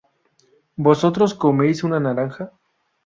[0.77, 2.51] vosotros coméis una naranja